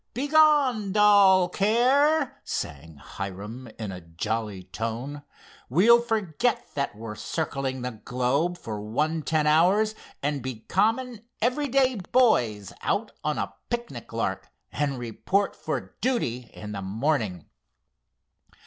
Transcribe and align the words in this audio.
"Begone 0.15 0.91
dull 0.93 1.47
care," 1.47 2.41
sang 2.43 2.95
Hiram, 2.95 3.67
in 3.77 3.91
a 3.91 4.01
jolly 4.01 4.63
tone. 4.63 5.21
"We'll 5.69 6.01
forget 6.01 6.65
that 6.73 6.95
we're 6.95 7.13
circling 7.13 7.83
the 7.83 7.91
globe 8.03 8.57
for 8.57 8.81
one 8.81 9.21
ten 9.21 9.45
hours, 9.45 9.93
and 10.23 10.41
be 10.41 10.61
common, 10.61 11.21
everyday 11.39 11.93
boys 11.97 12.73
out 12.81 13.11
on 13.23 13.37
a 13.37 13.53
picnic 13.69 14.11
lark, 14.11 14.49
and 14.71 14.97
report 14.97 15.55
for 15.55 15.93
duty 16.01 16.49
in 16.51 16.71
the 16.71 16.81
morning." 16.81 17.45